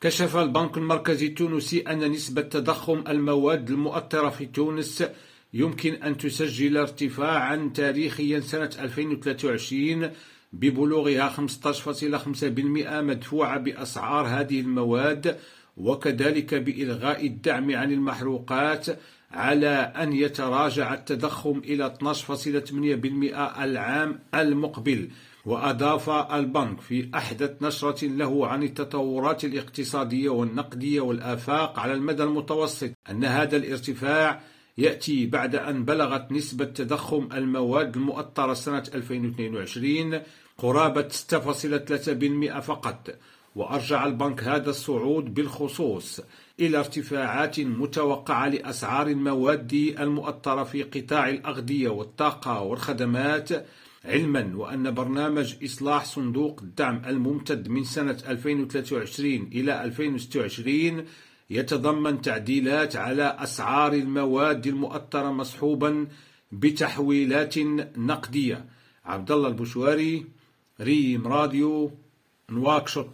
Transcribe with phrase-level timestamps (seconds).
[0.00, 5.04] كشف البنك المركزي التونسي أن نسبة تضخم المواد المؤطرة في تونس
[5.54, 10.10] يمكن أن تسجل ارتفاعا تاريخيا سنة 2023
[10.52, 12.44] ببلوغها 15.5%
[12.90, 15.38] مدفوعة بأسعار هذه المواد
[15.76, 18.86] وكذلك بإلغاء الدعم عن المحروقات
[19.30, 25.10] على أن يتراجع التضخم إلى 12.8% العام المقبل
[25.44, 33.24] وأضاف البنك في أحدث نشرة له عن التطورات الاقتصادية والنقدية والآفاق على المدى المتوسط أن
[33.24, 34.40] هذا الارتفاع
[34.78, 40.20] يأتي بعد أن بلغت نسبة تضخم المواد المؤطرة سنة 2022
[40.58, 43.10] قرابة 6.3% فقط.
[43.58, 46.20] وأرجع البنك هذا الصعود بالخصوص
[46.60, 53.48] إلى ارتفاعات متوقعة لأسعار المواد المؤطرة في قطاع الأغذية والطاقة والخدمات
[54.04, 61.04] علما وأن برنامج إصلاح صندوق الدعم الممتد من سنة 2023 إلى 2026
[61.50, 66.06] يتضمن تعديلات على أسعار المواد المؤطرة مصحوبا
[66.52, 67.58] بتحويلات
[67.98, 68.64] نقدية.
[69.04, 70.26] عبد الله البشواري
[70.80, 71.90] ريم راديو
[72.50, 73.08] نواكشوط.